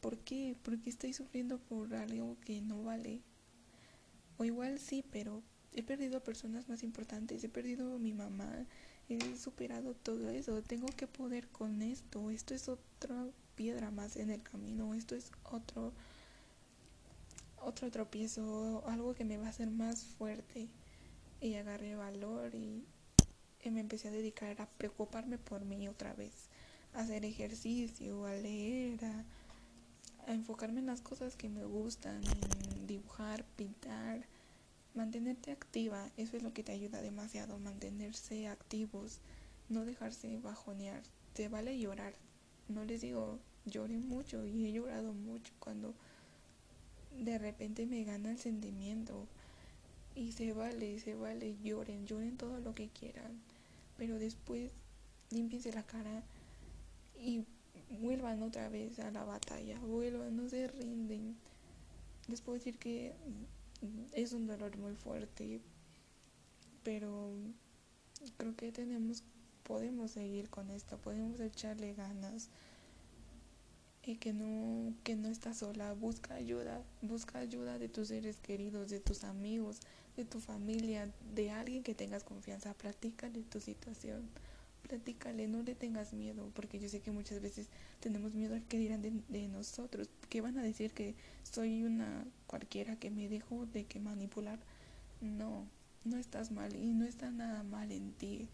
¿por 0.00 0.18
qué? 0.18 0.56
¿Por 0.62 0.78
qué 0.78 0.90
estoy 0.90 1.12
sufriendo 1.12 1.58
por 1.58 1.94
algo 1.94 2.36
que 2.40 2.60
no 2.60 2.82
vale? 2.82 3.20
O 4.38 4.44
igual 4.44 4.78
sí, 4.78 5.04
pero 5.10 5.42
he 5.72 5.82
perdido 5.82 6.18
a 6.18 6.24
personas 6.24 6.68
más 6.68 6.82
importantes, 6.82 7.44
he 7.44 7.48
perdido 7.48 7.94
a 7.94 7.98
mi 7.98 8.12
mamá, 8.12 8.66
he 9.08 9.36
superado 9.36 9.94
todo 9.94 10.30
eso, 10.30 10.62
tengo 10.62 10.86
que 10.86 11.06
poder 11.06 11.48
con 11.48 11.82
esto, 11.82 12.30
esto 12.30 12.54
es 12.54 12.68
otra 12.68 13.26
piedra 13.54 13.90
más 13.90 14.16
en 14.16 14.30
el 14.30 14.42
camino, 14.42 14.94
esto 14.94 15.14
es 15.14 15.30
otro 15.44 15.92
otro 17.64 17.90
tropiezo, 17.90 18.82
algo 18.86 19.14
que 19.14 19.24
me 19.24 19.38
va 19.38 19.46
a 19.46 19.50
hacer 19.50 19.70
más 19.70 20.04
fuerte. 20.04 20.68
Y 21.40 21.54
agarré 21.54 21.96
valor 21.96 22.54
y, 22.54 22.84
me 23.70 23.80
empecé 23.80 24.08
a 24.08 24.12
dedicar 24.12 24.60
a 24.60 24.66
preocuparme 24.66 25.38
por 25.38 25.64
mí 25.64 25.88
otra 25.88 26.14
vez, 26.14 26.48
hacer 26.94 27.24
ejercicio, 27.24 28.26
a 28.26 28.32
leer, 28.34 29.04
a, 29.04 29.24
enfocarme 30.32 30.80
en 30.80 30.86
las 30.86 31.00
cosas 31.00 31.36
que 31.36 31.48
me 31.48 31.64
gustan, 31.64 32.20
dibujar, 32.86 33.44
pintar, 33.56 34.26
mantenerte 34.94 35.50
activa, 35.50 36.10
eso 36.16 36.36
es 36.36 36.42
lo 36.42 36.52
que 36.52 36.62
te 36.62 36.72
ayuda 36.72 37.02
demasiado, 37.02 37.58
mantenerse 37.58 38.46
activos, 38.46 39.20
no 39.68 39.84
dejarse 39.84 40.38
bajonear, 40.38 41.02
te 41.32 41.48
vale 41.48 41.78
llorar, 41.78 42.14
no 42.68 42.84
les 42.84 43.00
digo 43.00 43.40
lloré 43.64 43.98
mucho 43.98 44.44
y 44.46 44.66
he 44.66 44.72
llorado 44.72 45.12
mucho 45.12 45.52
cuando 45.58 45.94
de 47.18 47.38
repente 47.38 47.86
me 47.86 48.04
gana 48.04 48.30
el 48.30 48.38
sentimiento 48.38 49.26
y 50.14 50.32
se 50.32 50.52
vale, 50.52 50.98
se 51.00 51.14
vale, 51.14 51.56
lloren, 51.62 52.06
lloren 52.06 52.36
todo 52.36 52.60
lo 52.60 52.74
que 52.74 52.88
quieran, 52.88 53.40
pero 53.96 54.18
después 54.18 54.70
limpiense 55.30 55.72
la 55.72 55.82
cara 55.82 56.22
y 57.18 57.44
vuelvan 58.00 58.42
otra 58.42 58.68
vez 58.68 58.98
a 58.98 59.10
la 59.10 59.24
batalla, 59.24 59.78
vuelvan, 59.80 60.36
no 60.36 60.48
se 60.48 60.68
rinden. 60.68 61.36
Les 62.28 62.40
puedo 62.40 62.58
decir 62.58 62.78
que 62.78 63.14
es 64.12 64.32
un 64.32 64.46
dolor 64.46 64.76
muy 64.78 64.94
fuerte, 64.94 65.60
pero 66.82 67.30
creo 68.36 68.56
que 68.56 68.72
tenemos, 68.72 69.24
podemos 69.62 70.12
seguir 70.12 70.50
con 70.50 70.70
esto, 70.70 70.98
podemos 70.98 71.40
echarle 71.40 71.94
ganas 71.94 72.50
y 74.04 74.16
que 74.16 74.32
no, 74.32 74.94
que 75.04 75.14
no 75.14 75.28
estás 75.28 75.58
sola, 75.58 75.92
busca 75.92 76.34
ayuda, 76.34 76.82
busca 77.02 77.38
ayuda 77.38 77.78
de 77.78 77.88
tus 77.88 78.08
seres 78.08 78.36
queridos, 78.38 78.90
de 78.90 79.00
tus 79.00 79.22
amigos, 79.24 79.78
de 80.16 80.24
tu 80.24 80.40
familia, 80.40 81.08
de 81.34 81.50
alguien 81.50 81.82
que 81.82 81.94
tengas 81.94 82.24
confianza, 82.24 82.74
platícale 82.74 83.42
tu 83.42 83.60
situación, 83.60 84.28
platícale, 84.88 85.46
no 85.46 85.62
le 85.62 85.74
tengas 85.74 86.12
miedo, 86.12 86.50
porque 86.54 86.80
yo 86.80 86.88
sé 86.88 87.00
que 87.00 87.12
muchas 87.12 87.40
veces 87.40 87.68
tenemos 88.00 88.34
miedo 88.34 88.56
a 88.56 88.60
que 88.60 88.78
dirán 88.78 89.02
de, 89.02 89.12
de 89.28 89.48
nosotros, 89.48 90.08
que 90.28 90.40
van 90.40 90.58
a 90.58 90.62
decir 90.62 90.90
que 90.90 91.14
soy 91.44 91.84
una 91.84 92.24
cualquiera 92.48 92.96
que 92.96 93.10
me 93.10 93.28
dejo 93.28 93.66
de 93.66 93.84
que 93.84 94.00
manipular, 94.00 94.58
no, 95.20 95.66
no 96.04 96.16
estás 96.16 96.50
mal 96.50 96.74
y 96.74 96.92
no 96.92 97.04
está 97.04 97.30
nada 97.30 97.62
mal 97.62 97.92
en 97.92 98.12
ti, 98.12 98.48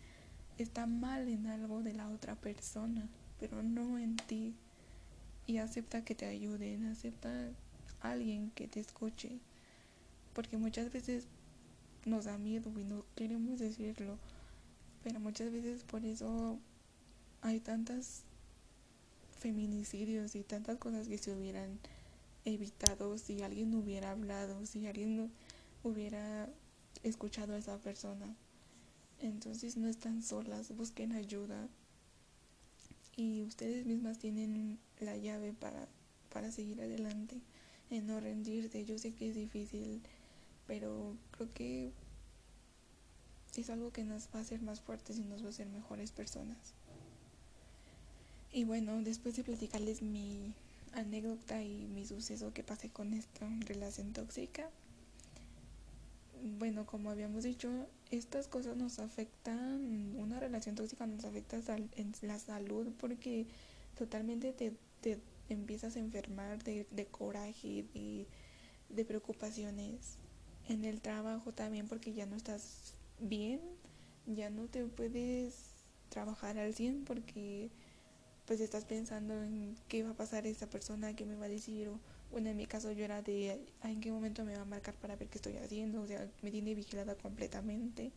está 0.59 0.87
mal 0.87 1.27
en 1.29 1.47
algo 1.47 1.83
de 1.83 1.95
la 1.95 2.11
otra 2.11 2.35
persona, 2.35 3.09
pero 3.41 3.63
no 3.63 3.99
en 3.99 4.17
ti 4.17 4.55
y 5.49 5.59
acepta 5.59 6.05
que 6.05 6.15
te 6.15 6.27
ayuden, 6.27 6.85
acepta 6.87 7.51
alguien 8.01 8.51
que 8.51 8.69
te 8.69 8.81
escuche, 8.81 9.41
porque 10.35 10.59
muchas 10.59 10.93
veces 10.93 11.25
nos 12.05 12.27
da 12.27 12.37
miedo 12.37 12.71
y 12.79 12.85
no 12.85 13.07
queremos 13.17 13.59
decirlo, 13.59 14.19
pero 15.03 15.19
muchas 15.21 15.51
veces 15.51 15.85
por 15.85 16.05
eso 16.05 16.59
hay 17.41 17.61
tantas 17.61 18.25
feminicidios 19.39 20.35
y 20.35 20.45
tantas 20.45 20.77
cosas 20.77 21.09
que 21.09 21.17
se 21.17 21.35
hubieran 21.35 21.79
evitado 22.45 23.17
si 23.17 23.43
alguien 23.43 23.75
hubiera 23.75 24.11
hablado, 24.11 24.67
si 24.67 24.87
alguien 24.87 25.33
hubiera 25.83 26.51
escuchado 27.03 27.55
a 27.55 27.59
esa 27.59 27.79
persona. 27.79 28.37
Entonces 29.19 29.79
no 29.79 29.89
están 29.89 30.23
solas, 30.23 30.77
busquen 30.77 31.13
ayuda, 31.13 31.69
y 33.17 33.43
ustedes 33.45 33.87
mismas 33.87 34.19
tienen 34.19 34.79
la 35.01 35.17
llave 35.17 35.53
para, 35.53 35.89
para 36.33 36.51
seguir 36.51 36.81
adelante, 36.81 37.41
en 37.91 38.07
no 38.07 38.21
rendirse. 38.21 38.85
Yo 38.85 38.99
sé 38.99 39.13
que 39.15 39.29
es 39.29 39.35
difícil, 39.35 40.03
pero 40.67 41.17
creo 41.33 41.53
que 41.53 41.93
es 43.57 43.71
algo 43.71 43.93
que 43.93 44.05
nos 44.05 44.29
va 44.35 44.39
a 44.39 44.43
hacer 44.43 44.63
más 44.63 44.81
fuertes 44.81 45.19
y 45.19 45.25
nos 45.25 45.43
va 45.43 45.47
a 45.47 45.51
hacer 45.51 45.67
mejores 45.69 46.13
personas. 46.13 46.75
Y 48.53 48.65
bueno, 48.65 49.03
después 49.03 49.37
de 49.37 49.45
platicarles 49.45 50.03
mi 50.03 50.55
anécdota 50.95 51.63
y 51.63 51.87
mi 51.87 52.07
suceso 52.07 52.53
que 52.53 52.63
pasé 52.63 52.89
con 52.89 53.13
esta 53.13 53.49
relación 53.67 54.13
tóxica, 54.13 54.71
bueno, 56.59 56.87
como 56.87 57.11
habíamos 57.11 57.45
dicho, 57.45 57.69
estas 58.11 58.47
cosas 58.47 58.77
nos 58.77 59.01
afectan, 59.01 60.17
una 60.17 60.39
relación 60.41 60.77
tóxica 60.77 61.07
nos 61.07 61.25
afecta 61.25 61.59
en 61.77 62.13
la 62.23 62.39
salud 62.39 62.89
porque 62.99 63.47
totalmente 63.97 64.53
te, 64.53 64.73
te 65.01 65.19
empiezas 65.49 65.97
a 65.97 66.01
enfermar 66.01 66.63
de, 66.63 66.87
de 66.91 67.07
coraje 67.07 67.85
y 67.95 68.27
de 68.89 69.05
preocupaciones. 69.05 70.19
En 70.69 70.85
el 70.85 71.01
trabajo 71.01 71.53
también 71.53 71.89
porque 71.89 72.13
ya 72.13 72.27
no 72.27 72.37
estás 72.37 72.95
bien, 73.21 73.61
ya 74.27 74.51
no 74.51 74.67
te 74.67 74.85
puedes 74.85 75.71
trabajar 76.09 76.59
al 76.59 76.75
100 76.75 77.05
porque 77.05 77.71
pues 78.47 78.61
estás 78.61 78.85
pensando 78.85 79.35
en 79.43 79.77
qué 79.89 80.03
va 80.03 80.11
a 80.11 80.15
pasar 80.15 80.47
esa 80.47 80.69
persona, 80.69 81.15
qué 81.15 81.27
me 81.27 81.37
va 81.37 81.47
a 81.47 81.51
decir 81.51 81.89
o 81.89 82.01
bueno, 82.31 82.51
en 82.51 82.57
mi 82.57 82.67
caso 82.67 82.93
yo 82.93 83.05
era 83.05 83.23
de 83.23 83.61
en 83.83 84.01
qué 84.01 84.11
momento 84.11 84.45
me 84.45 84.55
va 84.55 84.63
a 84.63 84.67
marcar 84.67 84.95
para 84.95 85.17
ver 85.17 85.29
qué 85.29 85.39
estoy 85.39 85.57
haciendo, 85.57 86.03
o 86.03 86.07
sea, 86.07 86.29
me 86.43 86.51
tiene 86.51 86.75
vigilada 86.75 87.15
completamente 87.15 88.13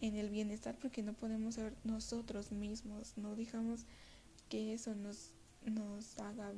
en 0.00 0.16
el 0.16 0.30
bienestar 0.30 0.76
porque 0.78 1.02
no 1.02 1.12
podemos 1.14 1.54
ser 1.54 1.74
nosotros 1.84 2.52
mismos, 2.52 3.14
no 3.16 3.36
dejamos 3.36 3.84
que 4.48 4.72
eso 4.74 4.94
nos, 4.94 5.32
nos 5.70 6.18
haga, 6.18 6.52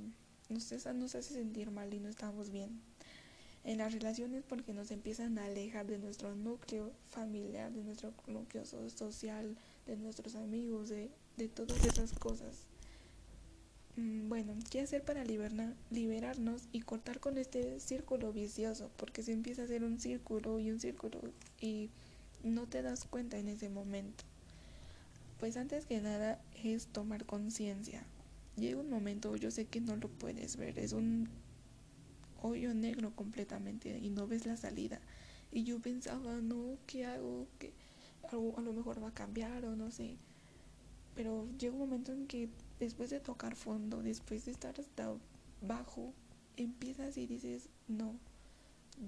nos, 0.48 0.72
nos 0.94 1.14
hace 1.14 1.34
sentir 1.34 1.70
mal 1.70 1.92
y 1.92 2.00
no 2.00 2.08
estamos 2.08 2.50
bien. 2.50 2.80
En 3.62 3.78
las 3.78 3.92
relaciones 3.92 4.42
porque 4.48 4.72
nos 4.72 4.90
empiezan 4.90 5.38
a 5.38 5.44
alejar 5.44 5.86
de 5.86 5.98
nuestro 5.98 6.34
núcleo 6.34 6.92
familiar, 7.10 7.72
de 7.72 7.82
nuestro 7.82 8.12
núcleo 8.26 8.64
social, 8.64 9.56
de 9.86 9.96
nuestros 9.96 10.34
amigos, 10.34 10.88
de, 10.88 11.10
de 11.36 11.48
todas 11.48 11.84
esas 11.84 12.12
cosas. 12.12 12.66
Mm, 13.96 14.28
bueno, 14.28 14.54
¿qué 14.70 14.80
hacer 14.80 15.04
para 15.04 15.24
liberarnos 15.24 16.62
y 16.72 16.80
cortar 16.80 17.20
con 17.20 17.36
este 17.36 17.80
círculo 17.80 18.32
vicioso? 18.32 18.90
Porque 18.96 19.22
se 19.22 19.32
empieza 19.32 19.62
a 19.62 19.64
hacer 19.66 19.84
un 19.84 20.00
círculo 20.00 20.58
y 20.58 20.70
un 20.70 20.80
círculo 20.80 21.20
y 21.60 21.90
no 22.42 22.66
te 22.66 22.82
das 22.82 23.04
cuenta 23.04 23.38
en 23.38 23.48
ese 23.48 23.68
momento. 23.68 24.24
Pues 25.38 25.56
antes 25.56 25.86
que 25.86 26.00
nada 26.00 26.40
es 26.62 26.86
tomar 26.86 27.26
conciencia. 27.26 28.04
Llega 28.60 28.78
un 28.78 28.90
momento, 28.90 29.34
yo 29.36 29.50
sé 29.50 29.64
que 29.64 29.80
no 29.80 29.96
lo 29.96 30.08
puedes 30.08 30.56
ver, 30.56 30.78
es 30.78 30.92
un 30.92 31.30
hoyo 32.42 32.74
negro 32.74 33.10
completamente 33.16 33.98
y 33.98 34.10
no 34.10 34.26
ves 34.26 34.44
la 34.44 34.58
salida. 34.58 35.00
Y 35.50 35.64
yo 35.64 35.80
pensaba, 35.80 36.40
no, 36.42 36.76
¿qué 36.86 37.06
hago? 37.06 37.46
que 37.58 37.72
algo 38.30 38.58
a 38.58 38.60
lo 38.60 38.74
mejor 38.74 39.02
va 39.02 39.08
a 39.08 39.14
cambiar 39.14 39.64
o 39.64 39.76
no 39.76 39.90
sé. 39.90 40.18
Pero 41.14 41.48
llega 41.58 41.72
un 41.72 41.80
momento 41.80 42.12
en 42.12 42.26
que 42.26 42.50
después 42.78 43.08
de 43.08 43.20
tocar 43.20 43.56
fondo, 43.56 44.02
después 44.02 44.44
de 44.44 44.52
estar 44.52 44.78
hasta 44.78 45.14
bajo, 45.62 46.12
empiezas 46.58 47.16
y 47.16 47.26
dices, 47.26 47.70
no, 47.88 48.14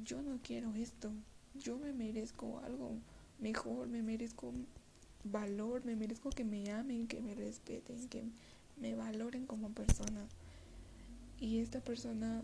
yo 0.03 0.23
no 0.23 0.41
quiero 0.43 0.75
esto, 0.75 1.13
yo 1.55 1.79
me 1.79 1.93
merezco 1.93 2.59
algo 2.61 2.97
mejor, 3.39 3.87
me 3.89 4.03
merezco 4.03 4.55
valor, 5.25 5.85
me 5.85 5.95
merezco 5.95 6.31
que 6.31 6.45
me 6.45 6.71
amen, 6.73 7.07
que 7.07 7.21
me 7.21 7.35
respeten, 7.35 8.09
que 8.09 8.25
me 8.83 8.97
valoren 8.97 9.47
como 9.47 9.71
persona. 9.71 10.27
Y 11.39 11.61
esta 11.61 11.81
persona 11.81 12.43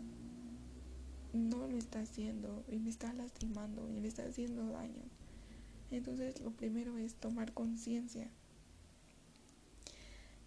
no 1.32 1.66
lo 1.66 1.76
está 1.76 2.00
haciendo 2.00 2.64
y 2.68 2.78
me 2.78 2.90
está 2.90 3.12
lastimando 3.12 3.90
y 3.90 4.00
me 4.00 4.08
está 4.08 4.24
haciendo 4.24 4.70
daño. 4.70 5.02
Entonces 5.90 6.40
lo 6.40 6.52
primero 6.52 6.96
es 6.96 7.14
tomar 7.14 7.52
conciencia. 7.52 8.28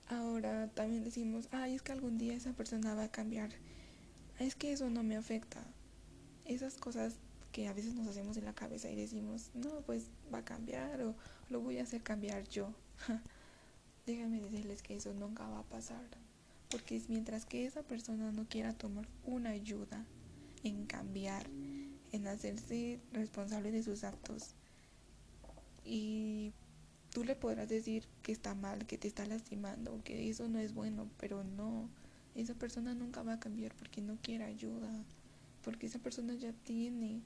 Ahora 0.08 0.70
también 0.70 1.04
decimos, 1.04 1.48
ay, 1.52 1.76
es 1.76 1.82
que 1.82 1.92
algún 1.92 2.18
día 2.18 2.34
esa 2.34 2.54
persona 2.54 2.96
va 2.96 3.04
a 3.04 3.12
cambiar. 3.12 3.52
Es 4.40 4.56
que 4.56 4.72
eso 4.72 4.90
no 4.90 5.04
me 5.04 5.18
afecta. 5.18 5.62
Esas 6.46 6.78
cosas 6.78 7.16
que 7.52 7.68
a 7.68 7.74
veces 7.74 7.96
nos 7.96 8.08
hacemos 8.08 8.38
en 8.38 8.46
la 8.46 8.54
cabeza 8.54 8.90
y 8.90 8.96
decimos, 8.96 9.52
no, 9.54 9.82
pues 9.82 10.10
va 10.34 10.40
a 10.40 10.46
cambiar 10.46 11.02
o 11.02 11.16
lo 11.50 11.60
voy 11.60 11.80
a 11.80 11.84
hacer 11.84 12.02
cambiar 12.02 12.48
yo. 12.48 12.74
Déjenme 14.06 14.42
decirles 14.42 14.82
que 14.82 14.96
eso 14.96 15.14
nunca 15.14 15.48
va 15.48 15.60
a 15.60 15.64
pasar. 15.64 16.06
Porque 16.70 17.02
mientras 17.08 17.46
que 17.46 17.66
esa 17.66 17.84
persona 17.84 18.32
no 18.32 18.48
quiera 18.48 18.74
tomar 18.74 19.08
una 19.26 19.50
ayuda 19.50 20.06
en 20.64 20.86
cambiar, 20.86 21.48
en 22.12 22.28
hacerse 22.28 23.00
responsable 23.12 23.72
de 23.72 23.84
sus 23.84 24.04
actos, 24.04 24.56
y 25.84 26.54
tú 27.12 27.24
le 27.24 27.36
podrás 27.36 27.68
decir 27.68 28.08
que 28.24 28.32
está 28.32 28.56
mal, 28.56 28.86
que 28.86 28.98
te 28.98 29.08
está 29.08 29.26
lastimando, 29.26 30.02
que 30.04 30.30
eso 30.30 30.48
no 30.48 30.60
es 30.60 30.74
bueno, 30.74 31.10
pero 31.18 31.44
no, 31.44 31.90
esa 32.36 32.54
persona 32.54 32.94
nunca 32.94 33.24
va 33.24 33.34
a 33.34 33.40
cambiar 33.40 33.76
porque 33.76 34.02
no 34.02 34.18
quiere 34.22 34.46
ayuda, 34.46 35.04
porque 35.64 35.88
esa 35.88 36.00
persona 36.00 36.34
ya 36.36 36.54
tiene 36.54 37.22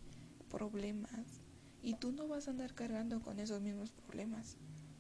problemas 0.50 1.42
y 1.84 1.94
tú 1.96 2.12
no 2.12 2.28
vas 2.28 2.48
a 2.48 2.52
andar 2.52 2.74
cargando 2.74 3.22
con 3.22 3.40
esos 3.40 3.62
mismos 3.62 3.92
problemas, 3.92 4.58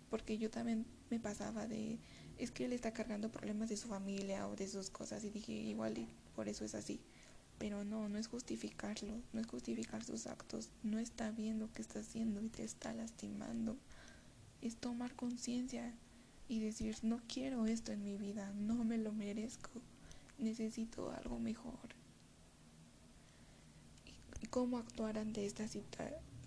porque 0.09 0.37
yo 0.37 0.51
también 0.51 0.85
me 1.09 1.19
pasaba 1.19 1.67
de, 1.67 1.99
es 2.37 2.51
que 2.51 2.65
él 2.65 2.73
está 2.73 2.91
cargando 2.91 3.31
problemas 3.31 3.69
de 3.69 3.77
su 3.77 3.87
familia 3.87 4.47
o 4.47 4.55
de 4.55 4.67
sus 4.67 4.89
cosas 4.89 5.23
y 5.23 5.29
dije, 5.29 5.53
igual 5.53 5.97
y 5.97 6.07
por 6.35 6.49
eso 6.49 6.65
es 6.65 6.75
así. 6.75 6.99
Pero 7.57 7.85
no, 7.85 8.09
no 8.09 8.17
es 8.17 8.27
justificarlo, 8.27 9.21
no 9.31 9.39
es 9.39 9.47
justificar 9.47 10.03
sus 10.03 10.27
actos, 10.27 10.69
no 10.83 10.99
está 10.99 11.31
bien 11.31 11.59
lo 11.59 11.71
que 11.71 11.81
está 11.81 11.99
haciendo 11.99 12.41
y 12.41 12.49
te 12.49 12.63
está 12.63 12.93
lastimando. 12.93 13.77
Es 14.61 14.75
tomar 14.75 15.15
conciencia 15.15 15.93
y 16.47 16.59
decir, 16.59 16.97
no 17.01 17.21
quiero 17.27 17.65
esto 17.65 17.91
en 17.91 18.03
mi 18.03 18.17
vida, 18.17 18.51
no 18.53 18.83
me 18.83 18.97
lo 18.97 19.13
merezco, 19.13 19.69
necesito 20.37 21.11
algo 21.11 21.39
mejor. 21.39 21.95
¿Y 24.41 24.47
cómo 24.47 24.77
actuar 24.77 25.17
ante 25.17 25.45
esta, 25.45 25.65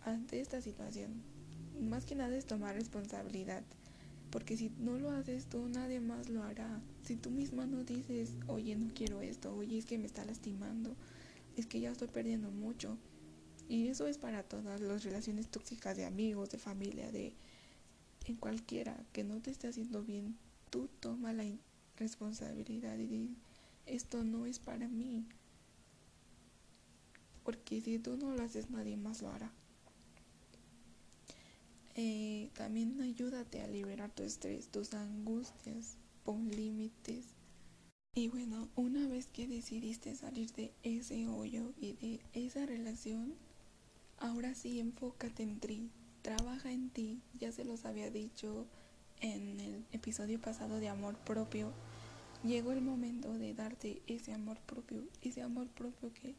ante 0.05 0.41
esta 0.41 0.61
situación? 0.61 1.23
Más 1.81 2.05
que 2.05 2.15
nada 2.15 2.37
es 2.37 2.45
tomar 2.45 2.75
responsabilidad, 2.75 3.63
porque 4.31 4.57
si 4.57 4.71
no 4.79 4.99
lo 4.99 5.11
haces 5.11 5.47
tú, 5.47 5.69
nadie 5.69 6.01
más 6.01 6.29
lo 6.29 6.43
hará. 6.43 6.81
Si 7.05 7.17
tú 7.17 7.31
misma 7.31 7.67
no 7.67 7.85
dices, 7.85 8.35
oye, 8.47 8.77
no 8.77 8.93
quiero 8.95 9.21
esto, 9.21 9.55
oye, 9.55 9.79
es 9.79 9.87
que 9.87 9.99
me 9.99 10.07
está 10.07 10.25
lastimando, 10.25 10.95
es 11.57 11.67
que 11.67 11.81
ya 11.81 11.91
estoy 11.91 12.09
perdiendo 12.09 12.51
mucho. 12.51 12.99
Y 13.69 13.89
eso 13.89 14.07
es 14.07 14.19
para 14.19 14.43
todas 14.43 14.81
las 14.81 15.05
relaciones 15.05 15.49
tóxicas 15.49 15.97
de 15.97 16.05
amigos, 16.05 16.51
de 16.51 16.59
familia, 16.59 17.11
de 17.11 17.35
en 18.27 18.37
cualquiera 18.37 18.97
que 19.13 19.25
no 19.25 19.41
te 19.41 19.51
esté 19.51 19.69
haciendo 19.69 20.03
bien, 20.03 20.37
tú 20.71 20.89
toma 21.01 21.33
la 21.33 21.45
responsabilidad 21.97 22.99
y 22.99 23.07
di, 23.07 23.37
esto 23.87 24.23
no 24.25 24.45
es 24.45 24.59
para 24.59 24.89
mí. 24.89 25.27
Porque 27.43 27.81
si 27.81 27.99
tú 27.99 28.19
no 28.19 28.35
lo 28.35 28.43
haces, 28.43 28.69
nadie 28.69 28.99
más 28.99 29.23
lo 29.23 29.31
hará. 29.31 29.51
Eh, 32.01 32.51
también 32.55 33.01
ayúdate 33.01 33.61
a 33.61 33.67
liberar 33.67 34.13
tu 34.13 34.23
estrés, 34.23 34.69
tus 34.69 34.95
angustias, 34.95 35.97
pon 36.23 36.49
límites. 36.49 37.35
Y 38.15 38.29
bueno, 38.29 38.69
una 38.77 39.09
vez 39.09 39.27
que 39.27 39.49
decidiste 39.49 40.15
salir 40.15 40.53
de 40.53 40.71
ese 40.85 41.27
hoyo 41.27 41.73
y 41.81 41.95
de 41.95 42.21
esa 42.35 42.67
relación, 42.67 43.35
ahora 44.21 44.55
sí 44.55 44.79
enfócate 44.79 45.43
en 45.43 45.59
ti, 45.59 45.91
trabaja 46.23 46.71
en 46.71 46.89
ti. 46.91 47.21
Ya 47.37 47.51
se 47.51 47.65
los 47.65 47.85
había 47.85 48.13
dicho 48.13 48.69
en 49.21 49.59
el 49.59 49.85
episodio 49.91 50.41
pasado 50.41 50.79
de 50.79 50.89
amor 50.89 51.19
propio. 51.19 51.73
Llegó 52.45 52.71
el 52.71 52.81
momento 52.81 53.33
de 53.33 53.55
darte 53.55 54.03
ese 54.07 54.33
amor 54.33 54.61
propio, 54.61 55.03
ese 55.21 55.43
amor 55.43 55.67
propio 55.67 56.13
que, 56.15 56.37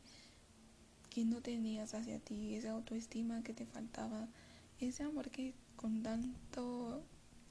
que 1.10 1.26
no 1.26 1.41
tenías 1.41 1.95
hacia 1.95 2.17
ti, 2.19 2.56
esa 2.56 2.72
autoestima 2.72 3.43
que 3.43 3.52
te 3.52 3.65
faltaba 3.65 4.30
ese 4.80 5.04
amor 5.04 5.30
que 5.30 5.54
con 5.76 6.04
tanto 6.04 7.04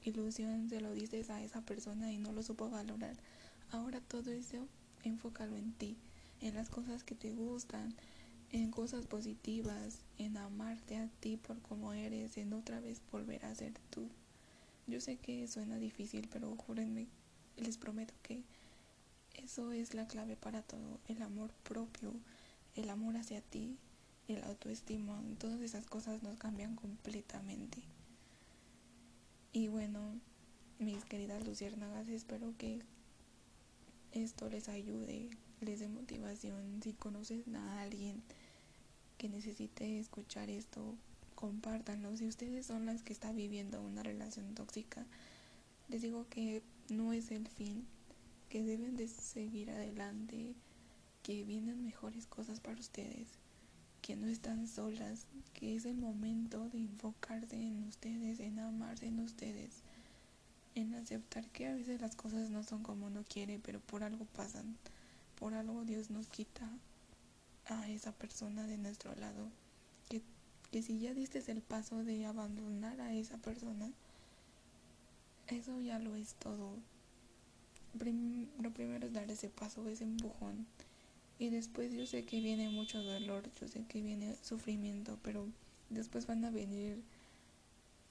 ilusión 0.03 0.69
se 0.69 0.81
lo 0.81 0.93
dices 0.93 1.29
a 1.29 1.43
esa 1.43 1.61
persona 1.61 2.11
y 2.11 2.17
no 2.17 2.31
lo 2.31 2.43
supo 2.43 2.69
valorar. 2.69 3.15
Ahora 3.71 4.01
todo 4.01 4.31
eso 4.31 4.67
enfócalo 5.03 5.55
en 5.57 5.73
ti, 5.73 5.97
en 6.41 6.55
las 6.55 6.69
cosas 6.69 7.03
que 7.03 7.15
te 7.15 7.31
gustan, 7.31 7.93
en 8.51 8.71
cosas 8.71 9.05
positivas, 9.05 9.99
en 10.17 10.37
amarte 10.37 10.97
a 10.97 11.07
ti 11.19 11.37
por 11.37 11.61
como 11.61 11.93
eres, 11.93 12.37
en 12.37 12.53
otra 12.53 12.79
vez 12.79 13.01
volver 13.11 13.45
a 13.45 13.55
ser 13.55 13.73
tú. 13.89 14.09
Yo 14.87 14.99
sé 14.99 15.17
que 15.17 15.47
suena 15.47 15.77
difícil, 15.77 16.27
pero 16.31 16.55
júrenme, 16.55 17.07
les 17.57 17.77
prometo 17.77 18.13
que 18.23 18.43
eso 19.35 19.71
es 19.71 19.93
la 19.93 20.07
clave 20.07 20.35
para 20.35 20.63
todo, 20.63 20.99
el 21.07 21.21
amor 21.21 21.51
propio, 21.63 22.13
el 22.75 22.89
amor 22.89 23.17
hacia 23.17 23.41
ti, 23.41 23.77
el 24.33 24.43
autoestima, 24.43 25.21
todas 25.39 25.59
esas 25.61 25.85
cosas 25.85 26.21
nos 26.21 26.37
cambian 26.37 26.75
completamente. 26.75 27.81
Y 29.51 29.67
bueno, 29.67 30.19
mis 30.77 31.03
queridas 31.05 31.43
luciérnagas, 31.45 32.07
espero 32.07 32.53
que 32.57 32.79
esto 34.11 34.49
les 34.49 34.69
ayude, 34.69 35.29
les 35.61 35.79
dé 35.79 35.87
motivación. 35.87 36.79
Si 36.83 36.93
conoces 36.93 37.47
a 37.55 37.81
alguien 37.81 38.21
que 39.17 39.29
necesite 39.29 39.99
escuchar 39.99 40.49
esto, 40.49 40.95
compártanlo. 41.33 42.15
Si 42.15 42.27
ustedes 42.27 42.67
son 42.67 42.85
las 42.85 43.01
que 43.01 43.13
están 43.13 43.35
viviendo 43.35 43.81
una 43.81 44.03
relación 44.03 44.53
tóxica, 44.53 45.05
les 45.87 46.03
digo 46.03 46.27
que 46.29 46.61
no 46.89 47.13
es 47.13 47.31
el 47.31 47.47
fin, 47.47 47.87
que 48.49 48.63
deben 48.63 48.95
de 48.95 49.07
seguir 49.07 49.71
adelante, 49.71 50.53
que 51.23 51.43
vienen 51.43 51.83
mejores 51.83 52.27
cosas 52.27 52.59
para 52.59 52.79
ustedes 52.79 53.38
que 54.01 54.15
no 54.15 54.27
están 54.27 54.67
solas, 54.67 55.25
que 55.53 55.75
es 55.75 55.85
el 55.85 55.95
momento 55.95 56.69
de 56.69 56.79
enfocarse 56.79 57.55
en 57.55 57.83
ustedes, 57.83 58.39
en 58.39 58.59
amarse 58.59 59.07
en 59.07 59.19
ustedes, 59.19 59.81
en 60.75 60.93
aceptar 60.95 61.45
que 61.49 61.67
a 61.67 61.73
veces 61.73 62.01
las 62.01 62.15
cosas 62.15 62.49
no 62.49 62.63
son 62.63 62.83
como 62.83 63.07
uno 63.07 63.23
quiere, 63.27 63.59
pero 63.59 63.79
por 63.79 64.03
algo 64.03 64.25
pasan, 64.25 64.77
por 65.37 65.53
algo 65.53 65.83
Dios 65.85 66.09
nos 66.09 66.27
quita 66.27 66.69
a 67.67 67.89
esa 67.89 68.11
persona 68.11 68.65
de 68.67 68.77
nuestro 68.77 69.13
lado, 69.15 69.49
que, 70.09 70.21
que 70.71 70.81
si 70.81 70.99
ya 70.99 71.13
diste 71.13 71.43
el 71.51 71.61
paso 71.61 72.03
de 72.03 72.25
abandonar 72.25 72.99
a 73.01 73.13
esa 73.13 73.37
persona, 73.37 73.91
eso 75.47 75.81
ya 75.81 75.99
lo 75.99 76.15
es 76.15 76.35
todo. 76.35 76.77
lo 78.61 78.71
primero 78.71 79.07
es 79.07 79.13
dar 79.13 79.29
ese 79.29 79.49
paso, 79.49 79.87
ese 79.87 80.03
empujón 80.03 80.67
y 81.39 81.49
después 81.49 81.93
yo 81.93 82.05
sé 82.05 82.25
que 82.25 82.41
viene 82.41 82.69
mucho 82.69 83.01
dolor, 83.01 83.49
yo 83.59 83.67
sé 83.69 83.85
que 83.87 84.01
viene 84.01 84.35
sufrimiento, 84.43 85.17
pero 85.23 85.47
después 85.89 86.27
van 86.27 86.43
a 86.43 86.51
venir 86.51 87.01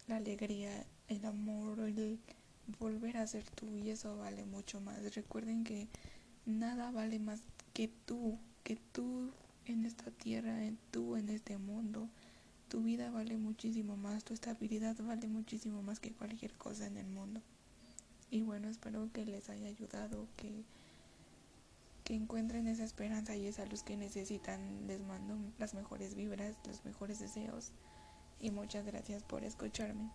la 0.07 0.17
alegría, 0.17 0.87
el 1.09 1.25
amor, 1.27 1.79
el 1.81 2.19
volver 2.81 3.19
a 3.19 3.27
ser 3.27 3.45
tú 3.51 3.77
y 3.77 3.91
eso 3.91 4.17
vale 4.17 4.47
mucho 4.47 4.81
más. 4.81 5.15
Recuerden 5.15 5.63
que 5.63 5.89
nada 6.47 6.91
vale 6.91 7.19
más 7.19 7.43
que 7.75 7.91
tú, 8.07 8.39
que 8.65 8.77
tú 8.93 9.31
en 9.67 9.85
esta 9.85 10.11
tierra, 10.11 10.65
en 10.65 10.79
tú 10.91 11.17
en 11.17 11.29
este 11.29 11.59
mundo. 11.59 12.09
Tu 12.71 12.83
vida 12.83 13.11
vale 13.11 13.37
muchísimo 13.37 13.97
más, 13.99 14.25
tu 14.25 14.33
estabilidad 14.33 14.97
vale 15.03 15.29
muchísimo 15.29 15.83
más 15.83 16.01
que 16.01 16.13
cualquier 16.13 16.55
cosa 16.55 16.87
en 16.87 16.97
el 16.97 17.07
mundo. 17.07 17.43
Y 18.31 18.41
bueno, 18.41 18.69
espero 18.69 19.11
que 19.13 19.27
les 19.27 19.51
haya 19.51 19.69
ayudado, 19.69 20.27
que 20.37 20.65
que 22.09 22.15
encuentren 22.15 22.67
esa 22.69 22.85
esperanza 22.85 23.37
y 23.37 23.47
esa 23.47 23.67
luz 23.67 23.83
que 23.83 23.95
necesitan. 23.95 24.87
Les 24.87 24.99
mando 24.99 25.37
las 25.59 25.75
mejores 25.75 26.15
vibras, 26.15 26.57
los 26.67 26.83
mejores 26.87 27.19
deseos 27.19 27.73
y 28.41 28.51
muchas 28.51 28.87
gracias 28.87 29.23
por 29.25 29.45
escucharme. 29.45 30.11